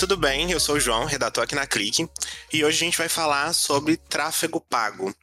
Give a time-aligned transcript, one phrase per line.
[0.00, 0.50] tudo bem?
[0.50, 2.08] Eu sou o João, redator aqui na Clique,
[2.50, 5.14] e hoje a gente vai falar sobre tráfego pago.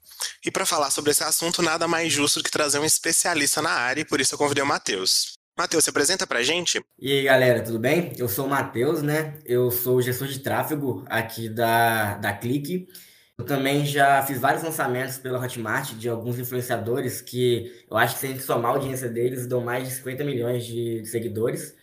[0.45, 3.71] E para falar sobre esse assunto, nada mais justo do que trazer um especialista na
[3.71, 5.33] área, e por isso eu convidei o Matheus.
[5.57, 6.79] Matheus, se apresenta pra gente?
[6.99, 8.13] E aí, galera, tudo bem?
[8.19, 9.39] Eu sou o Matheus, né?
[9.43, 12.87] Eu sou gestor de tráfego aqui da, da Clique.
[13.35, 18.19] Eu também já fiz vários lançamentos pela Hotmart de alguns influenciadores que eu acho que
[18.19, 21.73] se a gente somar a audiência deles, dão mais de 50 milhões de seguidores.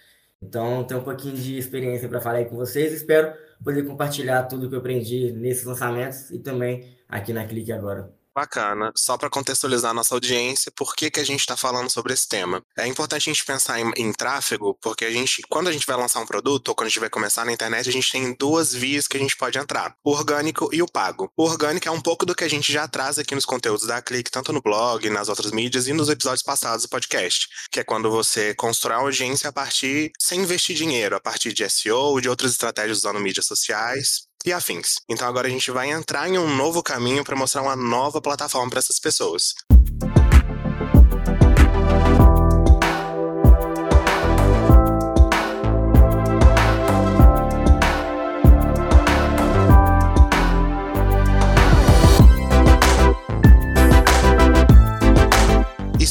[0.46, 2.92] Então, tenho um pouquinho de experiência para falar aí com vocês.
[2.92, 8.12] Espero poder compartilhar tudo que eu aprendi nesses lançamentos e também aqui na Clique agora.
[8.34, 8.92] Bacana.
[8.96, 12.28] Só para contextualizar a nossa audiência, por que, que a gente está falando sobre esse
[12.28, 12.60] tema?
[12.76, 15.96] É importante a gente pensar em, em, tráfego, porque a gente, quando a gente vai
[15.96, 18.74] lançar um produto ou quando a gente vai começar na internet, a gente tem duas
[18.74, 21.30] vias que a gente pode entrar: o orgânico e o pago.
[21.36, 24.02] O orgânico é um pouco do que a gente já traz aqui nos conteúdos da
[24.02, 27.84] Clique, tanto no blog, nas outras mídias e nos episódios passados do podcast, que é
[27.84, 32.28] quando você constrói uma audiência a partir, sem investir dinheiro, a partir de SEO, de
[32.28, 34.96] outras estratégias usando mídias sociais e afins.
[35.08, 38.70] Então agora a gente vai entrar em um novo caminho para mostrar uma nova plataforma
[38.70, 39.54] para essas pessoas.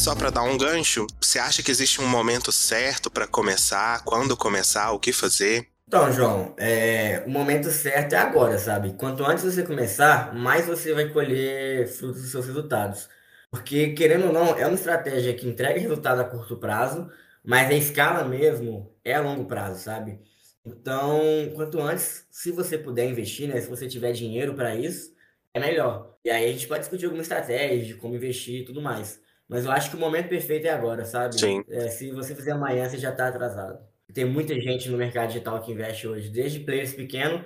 [0.03, 4.03] Só para dar um gancho, você acha que existe um momento certo para começar?
[4.03, 4.91] Quando começar?
[4.91, 5.72] O que fazer?
[5.87, 8.93] Então, João, é, o momento certo é agora, sabe?
[8.93, 13.09] Quanto antes você começar, mais você vai colher frutos dos seus resultados.
[13.51, 17.11] Porque, querendo ou não, é uma estratégia que entrega resultado a curto prazo,
[17.43, 20.19] mas a escala mesmo é a longo prazo, sabe?
[20.65, 21.21] Então,
[21.55, 23.59] quanto antes, se você puder investir, né?
[23.61, 25.13] Se você tiver dinheiro para isso,
[25.53, 26.17] é melhor.
[26.25, 29.21] E aí a gente pode discutir alguma estratégia de como investir e tudo mais.
[29.47, 31.35] Mas eu acho que o momento perfeito é agora, sabe?
[31.39, 31.63] Sim.
[31.69, 33.92] É, se você fizer amanhã, você já está atrasado.
[34.13, 37.43] Tem muita gente no mercado digital que investe hoje, desde players pequenos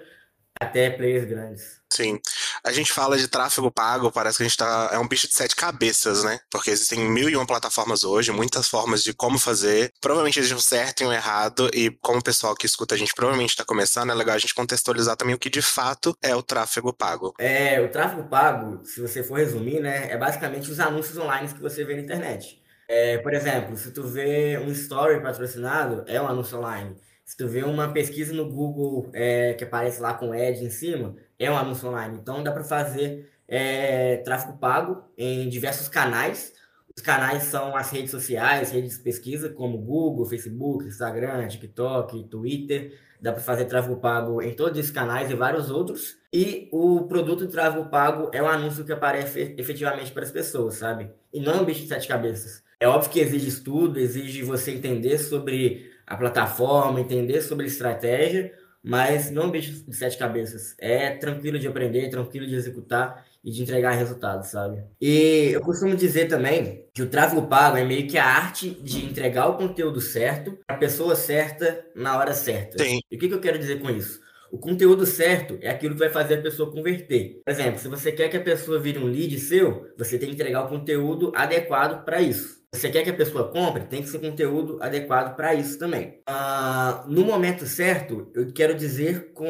[0.59, 1.77] até players grandes.
[1.91, 2.19] Sim.
[2.63, 4.89] A gente fala de tráfego pago, parece que a gente tá.
[4.91, 6.39] É um bicho de sete cabeças, né?
[6.49, 9.91] Porque existem mil e uma plataformas hoje, muitas formas de como fazer.
[10.01, 13.13] Provavelmente existe um certo e um errado, e como o pessoal que escuta a gente
[13.15, 16.43] provavelmente está começando, é legal a gente contextualizar também o que de fato é o
[16.43, 17.33] tráfego pago.
[17.39, 21.61] É, o tráfego pago, se você for resumir, né, é basicamente os anúncios online que
[21.61, 22.56] você vê na internet.
[22.87, 26.95] É, por exemplo, se tu vê um story patrocinado, é um anúncio online.
[27.25, 31.15] Se tu vê uma pesquisa no Google é, que aparece lá com ad em cima,
[31.37, 32.17] é um anúncio online.
[32.17, 36.53] Então dá para fazer é, tráfego pago em diversos canais.
[36.95, 42.97] Os canais são as redes sociais, redes de pesquisa, como Google, Facebook, Instagram, TikTok, Twitter.
[43.21, 46.17] Dá para fazer tráfego pago em todos esses canais e vários outros.
[46.31, 50.75] E o produto de tráfego pago é um anúncio que aparece efetivamente para as pessoas,
[50.75, 51.11] sabe?
[51.33, 52.65] E não é um bicho de sete cabeças.
[52.79, 59.31] É óbvio que exige estudo, exige você entender sobre a plataforma, entender sobre estratégia, mas
[59.31, 60.75] não é um bicho de sete cabeças.
[60.79, 64.83] É tranquilo de aprender, tranquilo de executar e de entregar resultados, sabe?
[65.01, 69.05] E eu costumo dizer também que o tráfego pago é meio que a arte de
[69.05, 72.83] entregar o conteúdo certo para a pessoa certa na hora certa.
[72.83, 72.99] Sim.
[73.09, 74.21] E o que, que eu quero dizer com isso?
[74.51, 77.41] O conteúdo certo é aquilo que vai fazer a pessoa converter.
[77.43, 80.35] Por exemplo, se você quer que a pessoa vire um lead seu, você tem que
[80.35, 82.56] entregar o conteúdo adequado para isso.
[82.73, 83.85] Você quer que a pessoa compre?
[83.85, 86.21] Tem que ser conteúdo adequado para isso também.
[86.27, 89.45] Ah, no momento certo, eu quero dizer com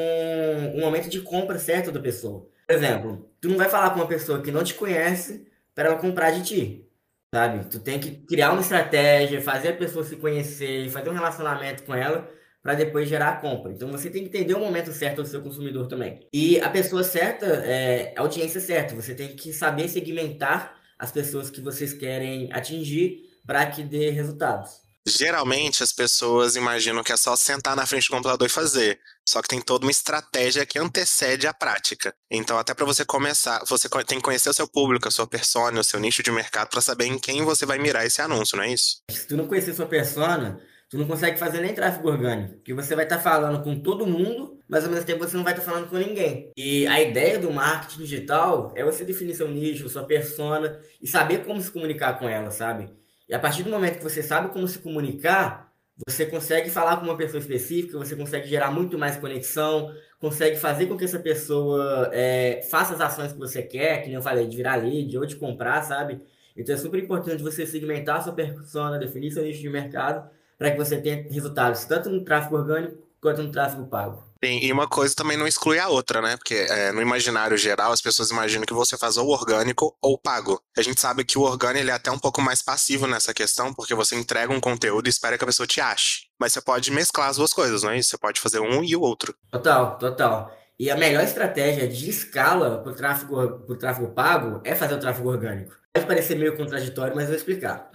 [0.75, 2.47] o momento de compra certo da pessoa.
[2.67, 5.97] Por exemplo, tu não vai falar com uma pessoa que não te conhece para ela
[5.97, 6.89] comprar de ti,
[7.33, 7.65] sabe?
[7.69, 11.95] Tu tem que criar uma estratégia, fazer a pessoa se conhecer, fazer um relacionamento com
[11.95, 12.29] ela
[12.61, 13.71] para depois gerar a compra.
[13.71, 16.27] Então você tem que entender o momento certo do seu consumidor também.
[16.33, 18.93] E a pessoa certa é a audiência certa.
[18.95, 24.87] Você tem que saber segmentar as pessoas que vocês querem atingir para que dê resultados.
[25.07, 28.99] Geralmente as pessoas imaginam que é só sentar na frente do computador e fazer.
[29.25, 32.13] Só que tem toda uma estratégia que antecede a prática.
[32.29, 35.79] Então, até para você começar, você tem que conhecer o seu público, a sua persona,
[35.79, 38.65] o seu nicho de mercado para saber em quem você vai mirar esse anúncio, não
[38.65, 39.01] é isso?
[39.09, 40.59] Se tu não conhecer sua persona,
[40.89, 44.07] tu não consegue fazer nem tráfego orgânico, porque você vai estar tá falando com todo
[44.07, 46.51] mundo, mas ao mesmo tempo você não vai estar tá falando com ninguém.
[46.55, 51.45] E a ideia do marketing digital é você definir seu nicho, sua persona e saber
[51.45, 52.89] como se comunicar com ela, sabe?
[53.27, 55.67] E a partir do momento que você sabe como se comunicar,
[56.07, 60.85] você consegue falar com uma pessoa específica, você consegue gerar muito mais conexão, consegue fazer
[60.85, 64.47] com que essa pessoa é, faça as ações que você quer, que nem eu falei,
[64.47, 66.21] de virar lead ou de comprar, sabe?
[66.55, 70.77] Então é super importante você segmentar sua persona, definir seu nicho de mercado, para que
[70.77, 74.23] você tenha resultados tanto no tráfego orgânico quanto no tráfego pago.
[74.43, 76.37] Sim, e uma coisa também não exclui a outra, né?
[76.37, 80.61] Porque é, no imaginário geral as pessoas imaginam que você faz ou orgânico ou pago.
[80.77, 83.73] A gente sabe que o orgânico ele é até um pouco mais passivo nessa questão,
[83.73, 86.27] porque você entrega um conteúdo e espera que a pessoa te ache.
[86.39, 88.11] Mas você pode mesclar as duas coisas, não é isso?
[88.11, 89.33] Você pode fazer um e o outro.
[89.51, 90.55] Total, total.
[90.79, 94.99] E a melhor estratégia de escala para o tráfego, pro tráfego pago é fazer o
[94.99, 95.75] tráfego orgânico.
[95.91, 97.89] Pode parecer meio contraditório, mas eu vou explicar.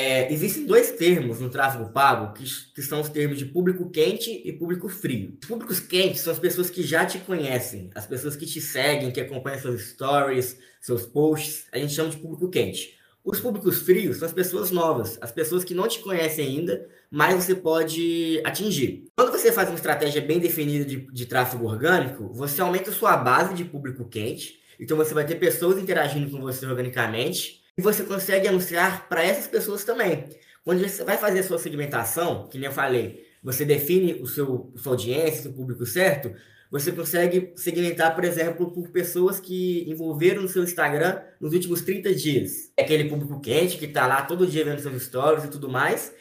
[0.00, 4.30] É, existem dois termos no tráfego pago, que, que, são os termos de público quente
[4.44, 5.36] e público frio.
[5.42, 9.10] Os públicos quentes são as pessoas que já te conhecem, as pessoas que te seguem,
[9.10, 12.96] que acompanham seus stories, seus posts, a gente chama de público quente.
[13.24, 17.34] Os públicos frios são as pessoas novas, as pessoas que não te conhecem ainda, mas
[17.34, 19.08] você pode atingir.
[19.16, 23.52] Quando você faz uma estratégia bem definida de, de tráfego orgânico, você aumenta sua base
[23.52, 28.48] de público quente, então você vai ter pessoas interagindo com você organicamente, e você consegue
[28.48, 30.24] anunciar para essas pessoas também.
[30.64, 34.72] Quando você vai fazer a sua segmentação, que nem eu falei, você define o seu
[34.76, 36.34] sua audiência, seu público certo,
[36.70, 42.14] você consegue segmentar, por exemplo, por pessoas que envolveram no seu Instagram nos últimos 30
[42.14, 42.70] dias.
[42.76, 46.12] É aquele público quente que está lá todo dia vendo seus stories e tudo mais.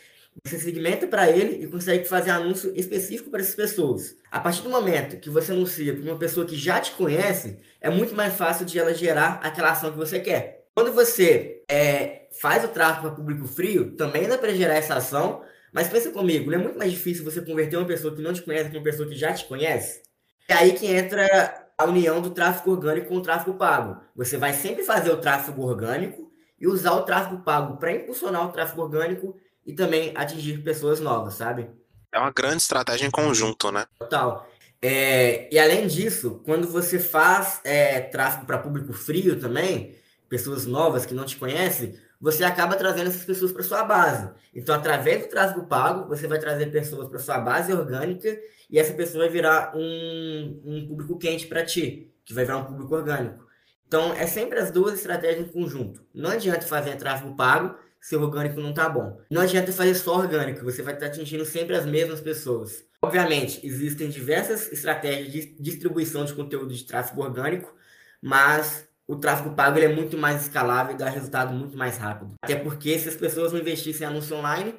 [0.45, 4.15] Você segmenta para ele e consegue fazer anúncio específico para essas pessoas.
[4.31, 7.89] A partir do momento que você anuncia para uma pessoa que já te conhece, é
[7.89, 10.56] muito mais fácil de ela gerar aquela ação que você quer.
[10.77, 15.41] Quando você é, faz o tráfego para público frio, também dá para gerar essa ação,
[15.73, 18.43] mas pensa comigo, não é muito mais difícil você converter uma pessoa que não te
[18.43, 20.03] conhece com uma pessoa que já te conhece?
[20.47, 23.99] É aí que entra a união do tráfego orgânico com o tráfego pago.
[24.15, 28.51] Você vai sempre fazer o tráfego orgânico e usar o tráfego pago para impulsionar o
[28.51, 29.35] tráfego orgânico
[29.65, 31.71] e também atingir pessoas novas, sabe?
[32.11, 33.87] É uma grande estratégia em conjunto, né?
[33.97, 34.47] Total.
[34.79, 39.97] É, e além disso, quando você faz é, tráfego para público frio também,
[40.29, 44.29] pessoas novas que não te conhecem, você acaba trazendo essas pessoas para sua base.
[44.53, 48.37] Então, através do tráfego pago, você vai trazer pessoas para sua base orgânica
[48.69, 52.65] e essa pessoa vai virar um, um público quente para ti, que vai virar um
[52.65, 53.45] público orgânico.
[53.87, 56.03] Então, é sempre as duas estratégias em conjunto.
[56.13, 59.19] Não adianta fazer tráfego pago se o orgânico não tá bom.
[59.29, 62.85] Não adianta fazer só orgânico, você vai estar atingindo sempre as mesmas pessoas.
[63.01, 67.73] Obviamente, existem diversas estratégias de distribuição de conteúdo de tráfego orgânico,
[68.21, 72.35] mas o tráfego pago é muito mais escalável e dá resultado muito mais rápido.
[72.41, 74.75] Até porque se as pessoas não investissem em anúncio online,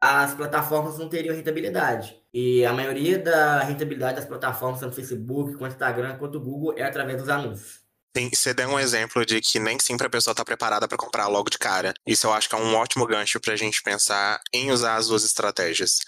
[0.00, 2.16] as plataformas não teriam rentabilidade.
[2.32, 7.18] E a maioria da rentabilidade das plataformas, tanto Facebook, quanto Instagram, quanto Google, é através
[7.18, 7.86] dos anúncios.
[8.32, 11.50] Você deu um exemplo de que nem sempre a pessoa está preparada para comprar logo
[11.50, 11.92] de cara.
[12.06, 15.08] Isso eu acho que é um ótimo gancho para a gente pensar em usar as
[15.08, 15.98] duas estratégias.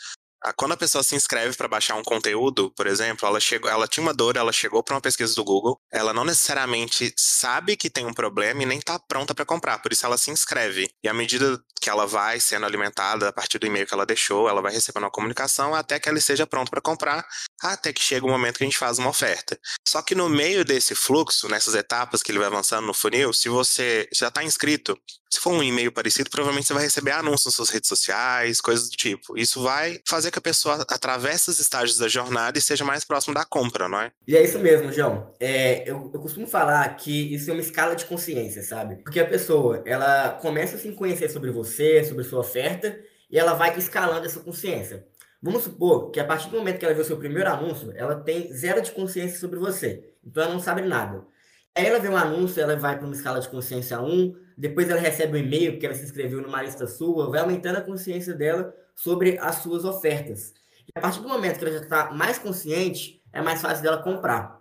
[0.43, 3.88] Ah, quando a pessoa se inscreve para baixar um conteúdo, por exemplo, ela chegou, ela
[3.88, 7.90] tinha uma dor, ela chegou para uma pesquisa do Google, ela não necessariamente sabe que
[7.90, 10.88] tem um problema e nem está pronta para comprar, por isso ela se inscreve.
[11.02, 14.49] E à medida que ela vai sendo alimentada a partir do e-mail que ela deixou,
[14.49, 17.26] ela vai recebendo uma comunicação até que ela esteja pronta para comprar,
[17.62, 19.58] até que chega o momento que a gente faz uma oferta.
[19.87, 23.49] Só que no meio desse fluxo, nessas etapas que ele vai avançando no funil, se
[23.49, 24.99] você já está inscrito,
[25.31, 28.88] se for um e-mail parecido, provavelmente você vai receber anúncios nas suas redes sociais, coisas
[28.88, 29.37] do tipo.
[29.37, 33.34] Isso vai fazer que a pessoa atravesse os estágios da jornada e seja mais próximo
[33.34, 34.10] da compra, não é?
[34.26, 35.34] E é isso mesmo, João.
[35.38, 38.96] É, eu, eu costumo falar que isso é uma escala de consciência, sabe?
[39.02, 42.99] Porque a pessoa, ela começa a se conhecer sobre você, sobre sua oferta,
[43.31, 45.06] e ela vai escalando essa consciência.
[45.40, 48.17] Vamos supor que a partir do momento que ela vê o seu primeiro anúncio, ela
[48.17, 50.15] tem zero de consciência sobre você.
[50.24, 51.24] Então ela não sabe nada.
[51.77, 55.01] Aí ela vê um anúncio, ela vai para uma escala de consciência 1, depois ela
[55.01, 58.74] recebe um e-mail porque ela se inscreveu numa lista sua, vai aumentando a consciência dela
[58.96, 60.53] sobre as suas ofertas.
[60.89, 64.03] E a partir do momento que ela já está mais consciente, é mais fácil dela
[64.03, 64.58] comprar.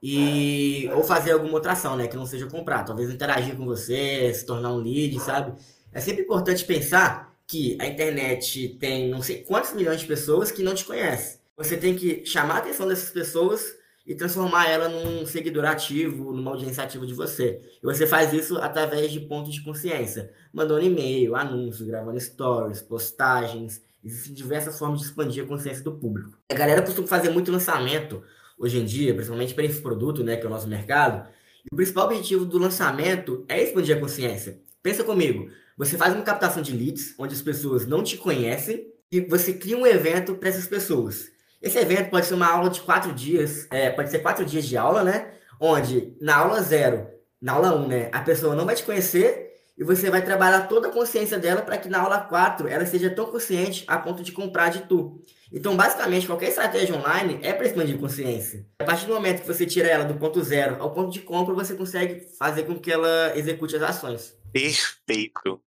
[0.00, 2.06] E, ou fazer alguma outra ação, né?
[2.06, 2.84] Que não seja comprar.
[2.84, 5.60] Talvez interagir com você, se tornar um lead, sabe?
[5.92, 10.62] É sempre importante pensar que a internet tem não sei quantos milhões de pessoas que
[10.62, 11.40] não te conhecem.
[11.56, 13.74] Você tem que chamar a atenção dessas pessoas
[14.06, 17.60] e transformar ela num seguidor ativo, numa audiência ativa de você.
[17.82, 23.82] E você faz isso através de pontos de consciência, mandando e-mail, anúncios, gravando stories, postagens.
[24.02, 26.38] Existem diversas formas de expandir a consciência do público.
[26.50, 28.22] A galera costuma fazer muito lançamento
[28.56, 31.28] hoje em dia, principalmente para esse produto, né, que é o nosso mercado.
[31.64, 34.60] E o principal objetivo do lançamento é expandir a consciência.
[34.82, 39.18] Pensa comigo, você faz uma captação de leads, onde as pessoas não te conhecem, e
[39.18, 41.30] você cria um evento para essas pessoas.
[41.62, 44.76] Esse evento pode ser uma aula de quatro dias, é, pode ser quatro dias de
[44.76, 45.32] aula, né?
[45.58, 47.08] Onde na aula zero,
[47.40, 50.88] na aula um, né, a pessoa não vai te conhecer e você vai trabalhar toda
[50.88, 54.32] a consciência dela para que na aula 4 ela seja tão consciente a ponto de
[54.32, 55.22] comprar de tu.
[55.50, 58.66] Então, basicamente, qualquer estratégia online é para expandir consciência.
[58.78, 61.54] A partir do momento que você tira ela do ponto zero ao ponto de compra,
[61.54, 64.38] você consegue fazer com que ela execute as ações.
[64.52, 65.60] Perfeito.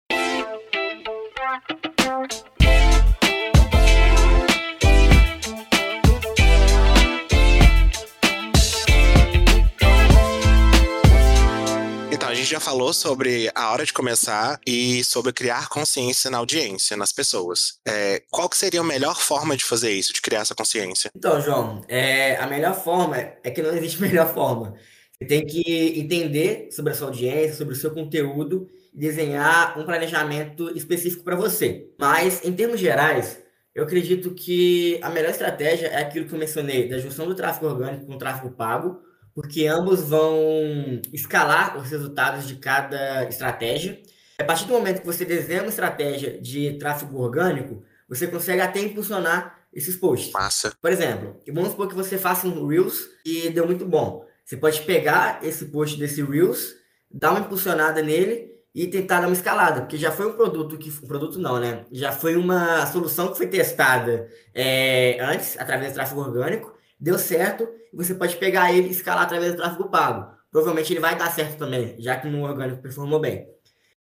[12.53, 17.79] Já falou sobre a hora de começar e sobre criar consciência na audiência, nas pessoas.
[17.83, 21.09] É, qual que seria a melhor forma de fazer isso, de criar essa consciência?
[21.15, 24.75] Então, João, é, a melhor forma é que não existe melhor forma.
[25.17, 30.77] Você tem que entender sobre a sua audiência, sobre o seu conteúdo desenhar um planejamento
[30.77, 31.87] específico para você.
[31.97, 33.39] Mas, em termos gerais,
[33.73, 37.65] eu acredito que a melhor estratégia é aquilo que eu mencionei, da junção do tráfego
[37.65, 39.01] orgânico com o tráfego pago,
[39.33, 44.01] porque ambos vão escalar os resultados de cada estratégia.
[44.39, 48.79] A partir do momento que você desenha uma estratégia de tráfego orgânico, você consegue até
[48.79, 50.31] impulsionar esses posts.
[50.31, 50.73] Massa.
[50.79, 54.25] Por exemplo, vamos supor que você faça um Reels e deu muito bom.
[54.45, 56.75] Você pode pegar esse post desse Reels,
[57.09, 60.89] dar uma impulsionada nele e tentar dar uma escalada, porque já foi um produto que.
[60.89, 61.85] Um produto não, né?
[61.91, 67.67] Já foi uma solução que foi testada é, antes, através do tráfego orgânico, deu certo,
[67.93, 70.33] você pode pegar ele e escalar através do tráfego pago.
[70.51, 73.47] Provavelmente ele vai dar certo também, já que no orgânico performou bem.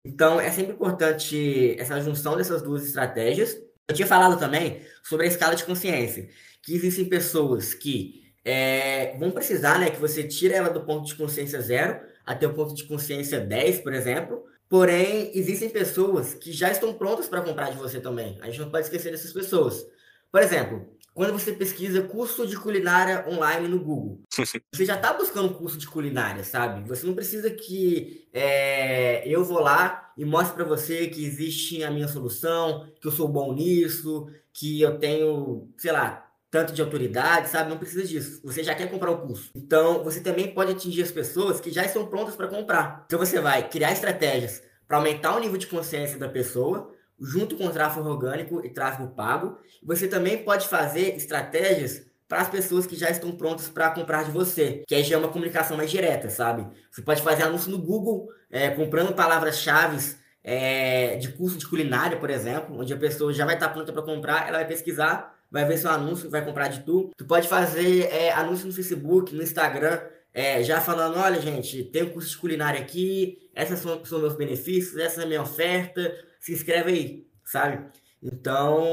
[0.03, 3.57] Então é sempre importante essa junção dessas duas estratégias.
[3.87, 6.29] Eu tinha falado também sobre a escala de consciência,
[6.61, 11.15] que existem pessoas que é, vão precisar né, que você tire ela do ponto de
[11.15, 14.43] consciência zero até o ponto de consciência 10, por exemplo.
[14.67, 18.39] Porém, existem pessoas que já estão prontas para comprar de você também.
[18.41, 19.85] A gente não pode esquecer dessas pessoas.
[20.31, 25.53] Por exemplo, quando você pesquisa curso de culinária online no Google, você já está buscando
[25.53, 26.87] curso de culinária, sabe?
[26.87, 31.91] Você não precisa que é, eu vou lá e mostre para você que existe a
[31.91, 37.49] minha solução, que eu sou bom nisso, que eu tenho, sei lá, tanto de autoridade,
[37.49, 37.69] sabe?
[37.69, 38.41] Não precisa disso.
[38.43, 39.51] Você já quer comprar o curso.
[39.55, 43.05] Então, você também pode atingir as pessoas que já estão prontas para comprar.
[43.05, 47.67] Então, você vai criar estratégias para aumentar o nível de consciência da pessoa, junto com
[47.67, 49.57] o tráfego orgânico e tráfego pago.
[49.83, 54.31] Você também pode fazer estratégias para as pessoas que já estão prontas para comprar de
[54.31, 56.65] você, que aí já é uma comunicação mais direta, sabe?
[56.89, 62.29] Você pode fazer anúncio no Google, é, comprando palavras-chave é, de curso de culinária, por
[62.29, 65.77] exemplo, onde a pessoa já vai estar pronta para comprar, ela vai pesquisar, vai ver
[65.77, 67.11] seu anúncio, vai comprar de tu.
[67.17, 69.99] Tu pode fazer é, anúncio no Facebook, no Instagram,
[70.33, 74.35] é, já falando, olha gente, tem um curso de culinária aqui, esses são, são meus
[74.35, 77.85] benefícios, essa é a minha oferta, se inscreve aí, sabe?
[78.21, 78.83] Então,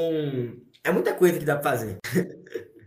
[0.84, 1.98] é muita coisa que dá pra fazer.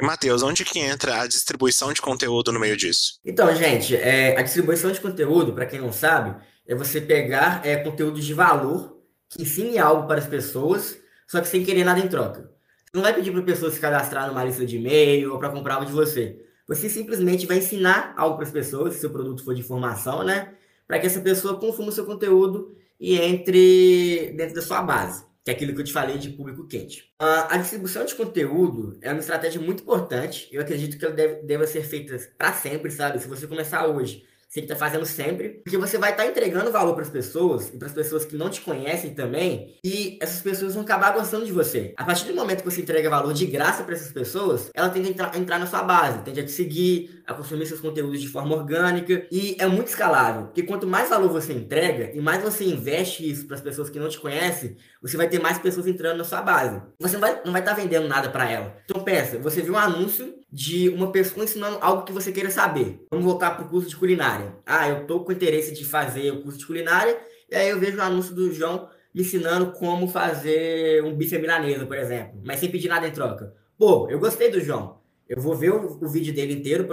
[0.00, 3.18] Matheus, onde que entra a distribuição de conteúdo no meio disso?
[3.24, 7.76] Então, gente, é, a distribuição de conteúdo, para quem não sabe, é você pegar é,
[7.76, 8.98] conteúdos de valor
[9.28, 12.40] que ensine algo para as pessoas, só que sem querer nada em troca.
[12.40, 15.50] Você não vai pedir para a pessoa se cadastrar numa lista de e-mail ou para
[15.50, 16.44] comprar algo de você.
[16.66, 20.54] Você simplesmente vai ensinar algo para as pessoas, se seu produto for de informação, né?
[20.86, 25.50] Para que essa pessoa consuma o seu conteúdo e entre dentro da sua base, que
[25.50, 27.10] é aquilo que eu te falei de público quente.
[27.18, 30.48] A distribuição de conteúdo é uma estratégia muito importante.
[30.52, 33.18] Eu acredito que ela deve, deve ser feita para sempre, sabe?
[33.18, 36.94] Se você começar hoje você está fazendo sempre, porque você vai estar tá entregando valor
[36.94, 40.74] para as pessoas e para as pessoas que não te conhecem também, e essas pessoas
[40.74, 41.94] vão acabar gostando de você.
[41.96, 45.06] A partir do momento que você entrega valor de graça para essas pessoas, ela tende
[45.06, 48.20] a entrar, a entrar, na sua base, tende a te seguir, a consumir seus conteúdos
[48.20, 52.42] de forma orgânica, e é muito escalável, porque quanto mais valor você entrega e mais
[52.42, 55.86] você investe isso para as pessoas que não te conhecem, você vai ter mais pessoas
[55.86, 56.80] entrando na sua base.
[56.98, 58.76] Você não vai não vai estar tá vendendo nada para ela.
[58.84, 63.06] Então pensa, você viu um anúncio de uma pessoa ensinando algo que você queira saber.
[63.10, 64.56] Vamos voltar para o curso de culinária.
[64.66, 67.16] Ah, eu tô com interesse de fazer o curso de culinária,
[67.50, 71.86] e aí eu vejo o anúncio do João me ensinando como fazer um bife milanesa,
[71.86, 73.52] por exemplo, mas sem pedir nada em troca.
[73.78, 74.99] Pô, eu gostei do João.
[75.30, 76.88] Eu vou ver o, o vídeo dele inteiro,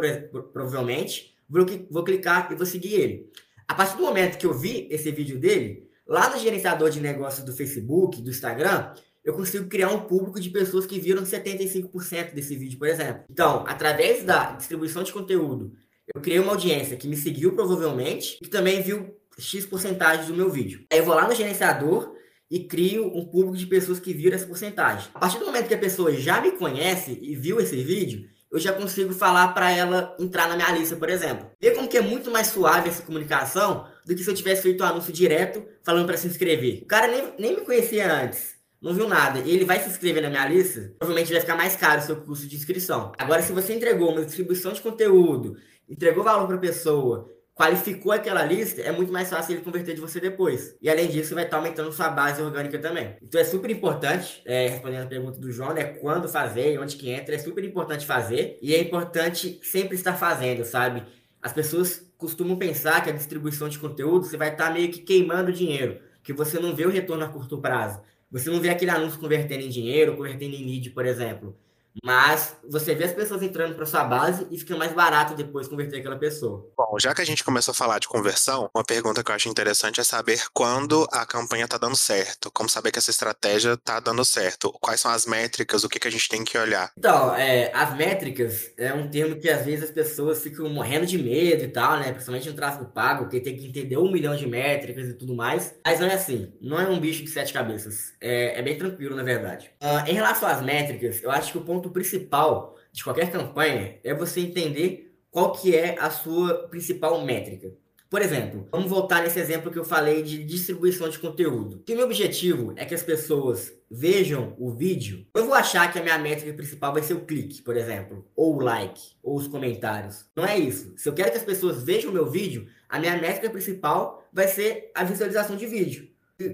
[0.54, 3.32] provavelmente, vou, vou clicar e vou seguir ele.
[3.68, 7.44] A partir do momento que eu vi esse vídeo dele, lá no gerenciador de negócios
[7.44, 8.94] do Facebook, do Instagram,
[9.26, 13.24] eu consigo criar um público de pessoas que viram 75% desse vídeo, por exemplo.
[13.28, 15.74] Então, através da distribuição de conteúdo,
[16.14, 20.52] eu criei uma audiência que me seguiu provavelmente e também viu X porcentagem do meu
[20.52, 20.86] vídeo.
[20.94, 22.16] Aí eu vou lá no gerenciador
[22.50, 25.10] e crio um público de pessoas que viram essa porcentagem.
[25.14, 28.60] A partir do momento que a pessoa já me conhece e viu esse vídeo, eu
[28.60, 31.50] já consigo falar para ela entrar na minha lista, por exemplo.
[31.60, 34.84] Vê como que é muito mais suave essa comunicação do que se eu tivesse feito
[34.84, 36.84] um anúncio direto falando para se inscrever.
[36.84, 40.22] O cara nem, nem me conhecia antes não viu nada e ele vai se inscrever
[40.22, 43.12] na minha lista, provavelmente vai ficar mais caro o seu custo de inscrição.
[43.18, 45.58] Agora, se você entregou uma distribuição de conteúdo,
[45.90, 50.00] entregou valor para a pessoa, qualificou aquela lista, é muito mais fácil ele converter de
[50.00, 50.78] você depois.
[50.80, 53.16] E além disso, vai estar aumentando sua base orgânica também.
[53.22, 55.84] Então é super importante, é, respondendo a pergunta do João, né?
[55.84, 58.60] Quando fazer, onde que entra, é super importante fazer.
[58.62, 61.04] E é importante sempre estar fazendo, sabe?
[61.42, 65.52] As pessoas costumam pensar que a distribuição de conteúdo você vai estar meio que queimando
[65.52, 68.02] dinheiro, que você não vê o retorno a curto prazo.
[68.30, 71.58] Você não vê aquele anúncio convertendo em dinheiro, convertendo em lead, por exemplo.
[72.04, 76.00] Mas você vê as pessoas entrando para sua base e fica mais barato depois converter
[76.00, 76.70] aquela pessoa.
[76.78, 79.50] Bom, já que a gente começou a falar de conversão, uma pergunta que eu acho
[79.50, 82.52] interessante é saber quando a campanha está dando certo.
[82.52, 84.72] Como saber que essa estratégia está dando certo?
[84.82, 85.84] Quais são as métricas?
[85.84, 86.92] O que, que a gente tem que olhar?
[86.98, 91.18] Então, é, as métricas é um termo que às vezes as pessoas ficam morrendo de
[91.18, 92.12] medo e tal, né?
[92.12, 95.76] Principalmente no tráfego pago, que tem que entender um milhão de métricas e tudo mais.
[95.86, 96.54] Mas não é assim.
[96.62, 98.14] Não é um bicho de sete cabeças.
[98.22, 99.72] É, é bem tranquilo, na verdade.
[99.82, 104.14] Uh, em relação às métricas, eu acho que o ponto principal de qualquer campanha é
[104.14, 107.72] você entender qual que é a sua principal métrica.
[108.10, 111.84] Por exemplo, vamos voltar nesse exemplo que eu falei de distribuição de conteúdo.
[111.86, 116.00] Se o meu objetivo é que as pessoas vejam o vídeo, eu vou achar que
[116.00, 119.48] a minha métrica principal vai ser o clique, por exemplo, ou o like, ou os
[119.48, 120.26] comentários.
[120.34, 120.94] Não é isso.
[120.96, 124.48] Se eu quero que as pessoas vejam o meu vídeo, a minha métrica principal vai
[124.48, 126.08] ser a visualização de vídeo.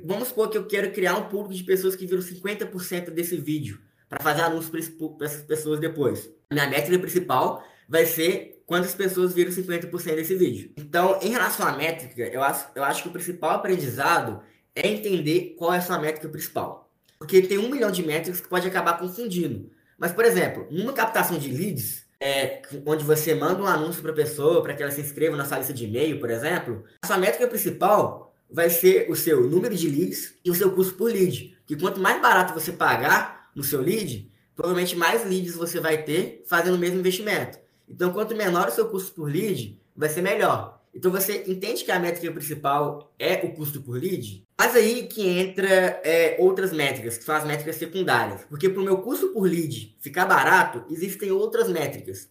[0.04, 3.80] Vamos supor que eu quero criar um público de pessoas que viram 50% desse vídeo
[4.14, 6.30] para fazer anúncios para essas pessoas depois.
[6.52, 10.72] Minha métrica principal vai ser quantas pessoas viram 50% desse vídeo.
[10.78, 14.42] Então, em relação à métrica, eu acho, eu acho que o principal aprendizado
[14.76, 16.90] é entender qual é a sua métrica principal.
[17.18, 19.72] Porque tem um milhão de métricas que pode acabar confundindo.
[19.98, 24.16] Mas, por exemplo, numa captação de leads, é, onde você manda um anúncio para a
[24.16, 27.18] pessoa para que ela se inscreva na sua lista de e-mail, por exemplo, a sua
[27.18, 31.58] métrica principal vai ser o seu número de leads e o seu custo por lead.
[31.66, 36.44] Que quanto mais barato você pagar no seu lead, provavelmente mais leads você vai ter
[36.48, 37.60] fazendo o mesmo investimento.
[37.88, 40.82] Então, quanto menor o seu custo por lead, vai ser melhor.
[40.94, 44.46] Então, você entende que a métrica principal é o custo por lead?
[44.58, 48.46] Mas aí que entra é, outras métricas, que são as métricas secundárias.
[48.48, 52.30] Porque para o meu custo por lead ficar barato, existem outras métricas.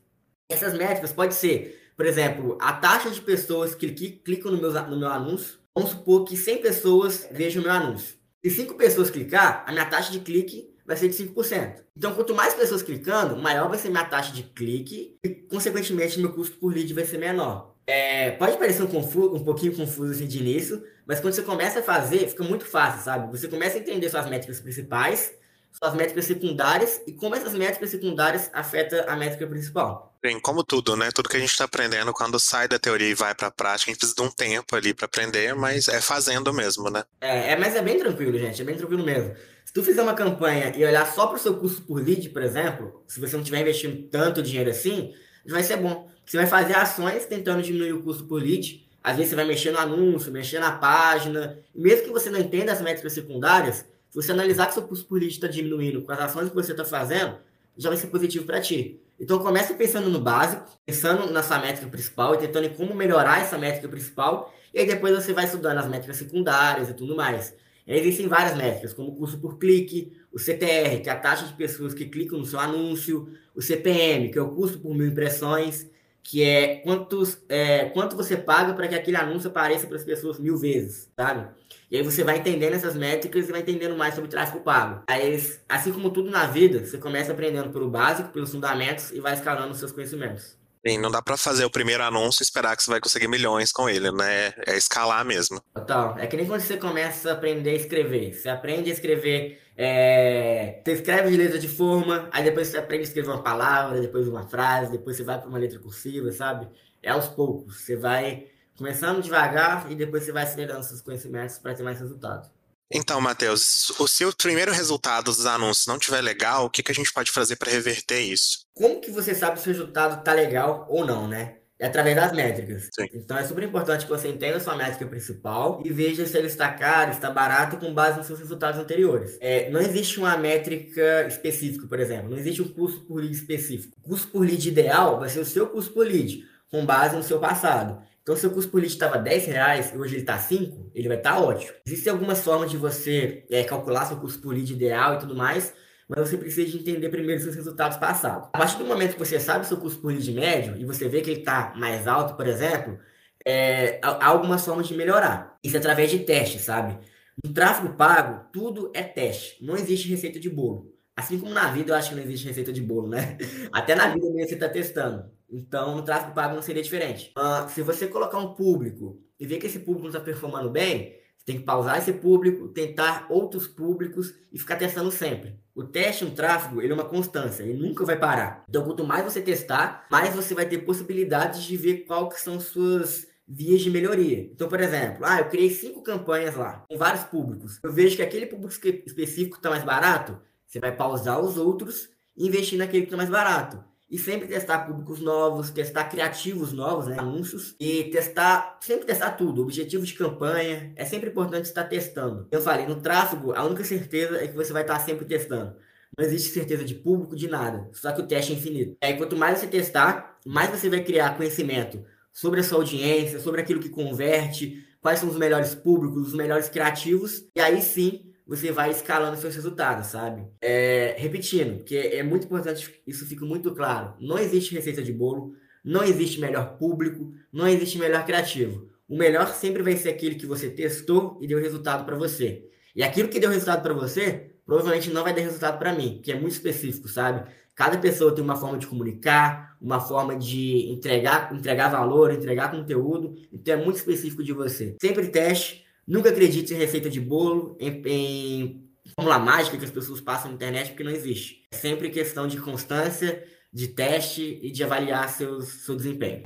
[0.48, 4.98] Essas métricas pode ser, por exemplo, a taxa de pessoas que clicam no meu, no
[4.98, 5.58] meu anúncio.
[5.74, 8.16] Vamos supor que 100 pessoas vejam o meu anúncio.
[8.44, 11.84] Se 5 pessoas clicar, a minha taxa de clique vai ser de 5%.
[11.96, 16.32] Então, quanto mais pessoas clicando, maior vai ser minha taxa de clique e, consequentemente, meu
[16.32, 17.74] custo por lead vai ser menor.
[17.86, 21.80] É, pode parecer um, confuso, um pouquinho confuso assim de início, mas quando você começa
[21.80, 23.36] a fazer, fica muito fácil, sabe?
[23.36, 25.32] Você começa a entender suas métricas principais,
[25.72, 30.14] suas métricas secundárias e como essas métricas secundárias afetam a métrica principal.
[30.22, 31.10] Bem, como tudo, né?
[31.12, 33.90] Tudo que a gente está aprendendo, quando sai da teoria e vai para a prática,
[33.90, 37.02] a gente precisa de um tempo ali para aprender, mas é fazendo mesmo, né?
[37.20, 39.34] É, é, mas é bem tranquilo, gente, é bem tranquilo mesmo.
[39.72, 42.42] Se tu fizer uma campanha e olhar só para o seu custo por lead, por
[42.42, 45.14] exemplo, se você não estiver investindo tanto dinheiro assim,
[45.48, 46.10] vai ser bom.
[46.26, 48.86] Você vai fazer ações tentando diminuir o custo por lead.
[49.02, 51.58] Às vezes você vai mexer no anúncio, mexer na página.
[51.74, 55.18] Mesmo que você não entenda as métricas secundárias, se você analisar que seu custo por
[55.18, 57.38] lead está diminuindo com as ações que você está fazendo,
[57.74, 59.00] já vai ser positivo para ti.
[59.18, 63.40] Então comece pensando no básico, pensando na sua métrica principal e tentando em como melhorar
[63.40, 64.52] essa métrica principal.
[64.74, 67.54] E aí depois você vai estudando as métricas secundárias e tudo mais.
[67.86, 71.52] Existem várias métricas, como o custo por clique, o CTR, que é a taxa de
[71.54, 75.90] pessoas que clicam no seu anúncio, o CPM, que é o custo por mil impressões,
[76.22, 80.38] que é, quantos, é quanto você paga para que aquele anúncio apareça para as pessoas
[80.38, 81.48] mil vezes, sabe?
[81.90, 85.02] E aí você vai entendendo essas métricas e vai entendendo mais sobre tráfego pago.
[85.08, 85.36] Aí,
[85.68, 89.72] assim como tudo na vida, você começa aprendendo pelo básico, pelos fundamentos e vai escalando
[89.72, 90.61] os seus conhecimentos.
[90.84, 93.70] Sim, não dá para fazer o primeiro anúncio e esperar que você vai conseguir milhões
[93.70, 94.52] com ele, né?
[94.66, 95.62] É escalar mesmo.
[95.72, 96.18] Total.
[96.18, 98.34] É que nem quando você começa a aprender a escrever.
[98.34, 99.62] Você aprende a escrever.
[99.76, 100.82] É...
[100.84, 104.26] Você escreve de letra de forma, aí depois você aprende a escrever uma palavra, depois
[104.26, 106.68] uma frase, depois você vai para uma letra cursiva, sabe?
[107.00, 107.80] É aos poucos.
[107.80, 112.50] Você vai começando devagar e depois você vai acelerando seus conhecimentos para ter mais resultado.
[112.94, 116.94] Então, Matheus, se o primeiro resultado dos anúncios não tiver legal, o que, que a
[116.94, 118.66] gente pode fazer para reverter isso?
[118.74, 121.56] Como que você sabe se o resultado está legal ou não, né?
[121.82, 122.88] É através das métricas.
[122.94, 123.08] Sim.
[123.12, 126.46] Então é super importante que você entenda a sua métrica principal e veja se ele
[126.46, 129.36] está caro, está barato com base nos seus resultados anteriores.
[129.40, 132.30] É, não existe uma métrica específica, por exemplo.
[132.30, 133.96] Não existe um custo por lead específico.
[133.98, 137.22] O custo por lead ideal vai ser o seu custo por lead, com base no
[137.24, 138.00] seu passado.
[138.22, 141.08] Então, se o custo por lead estava 10 reais e hoje ele está 5, ele
[141.08, 141.72] vai estar tá ótimo.
[141.84, 145.74] Existem algumas formas de você é, calcular seu custo por lead ideal e tudo mais,
[146.08, 148.48] mas você precisa de entender primeiro seus resultados passados.
[148.52, 151.20] A partir do momento que você sabe seu custo por lead médio e você vê
[151.20, 152.96] que ele está mais alto, por exemplo,
[153.44, 155.58] é, há algumas formas de melhorar.
[155.62, 156.96] Isso é através de testes, sabe?
[157.42, 159.64] No tráfego pago, tudo é teste.
[159.64, 160.92] Não existe receita de bolo.
[161.16, 163.36] Assim como na vida, eu acho que não existe receita de bolo, né?
[163.72, 165.30] Até na vida mesmo você está testando.
[165.52, 167.30] Então, no tráfego pago não seria diferente.
[167.36, 171.14] Uh, se você colocar um público e ver que esse público não está performando bem,
[171.36, 175.60] você tem que pausar esse público, tentar outros públicos e ficar testando sempre.
[175.74, 178.64] O teste no tráfego, ele é uma constância, ele nunca vai parar.
[178.68, 183.26] Então, quanto mais você testar, mais você vai ter possibilidades de ver que são suas
[183.46, 184.50] vias de melhoria.
[184.52, 187.78] Então, por exemplo, ah, eu criei cinco campanhas lá, com vários públicos.
[187.82, 188.72] Eu vejo que aquele público
[189.06, 193.28] específico está mais barato, você vai pausar os outros e investir naquele que está mais
[193.28, 193.91] barato.
[194.12, 199.62] E sempre testar públicos novos, testar criativos novos, né, anúncios, e testar, sempre testar tudo.
[199.62, 202.46] Objetivo de campanha, é sempre importante estar testando.
[202.50, 205.74] Eu falei, no tráfego, a única certeza é que você vai estar sempre testando.
[206.14, 207.88] Não existe certeza de público, de nada.
[207.92, 208.98] Só que o teste é infinito.
[209.02, 213.40] E aí, quanto mais você testar, mais você vai criar conhecimento sobre a sua audiência,
[213.40, 217.46] sobre aquilo que converte, quais são os melhores públicos, os melhores criativos.
[217.56, 220.46] E aí sim, você vai escalando seus resultados, sabe?
[220.60, 224.14] É, repetindo, porque é muito importante, isso fica muito claro.
[224.20, 228.88] Não existe receita de bolo, não existe melhor público, não existe melhor criativo.
[229.08, 232.68] O melhor sempre vai ser aquele que você testou e deu resultado para você.
[232.94, 236.32] E aquilo que deu resultado para você, provavelmente não vai dar resultado para mim, que
[236.32, 237.50] é muito específico, sabe?
[237.74, 243.34] Cada pessoa tem uma forma de comunicar, uma forma de entregar, entregar valor, entregar conteúdo,
[243.52, 244.96] então é muito específico de você.
[245.00, 250.20] Sempre teste, nunca acredite em receita de bolo, em, em fórmula mágica que as pessoas
[250.20, 251.66] passam na internet, porque não existe.
[251.72, 256.42] É sempre questão de constância, de teste e de avaliar seus, seu desempenho.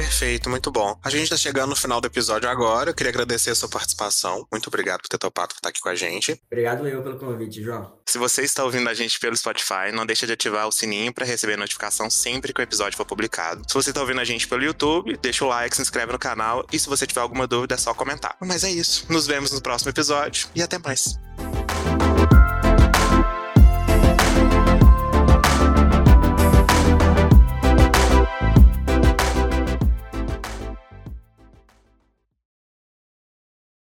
[0.00, 0.98] Perfeito, muito bom.
[1.04, 2.88] A gente está chegando no final do episódio agora.
[2.88, 4.46] Eu queria agradecer a sua participação.
[4.50, 6.40] Muito obrigado por ter topado estar aqui com a gente.
[6.50, 7.92] Obrigado eu pelo convite, João.
[8.06, 11.26] Se você está ouvindo a gente pelo Spotify, não deixa de ativar o sininho para
[11.26, 13.62] receber notificação sempre que o episódio for publicado.
[13.68, 16.66] Se você está ouvindo a gente pelo YouTube, deixa o like, se inscreve no canal
[16.72, 18.38] e se você tiver alguma dúvida é só comentar.
[18.40, 19.04] Mas é isso.
[19.10, 21.18] Nos vemos no próximo episódio e até mais.